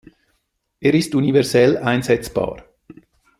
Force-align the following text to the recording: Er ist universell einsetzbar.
Er 0.79 0.95
ist 0.95 1.13
universell 1.13 1.77
einsetzbar. 1.77 2.65